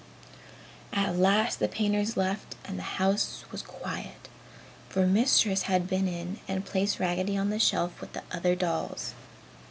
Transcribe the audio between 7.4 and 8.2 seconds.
the shelf with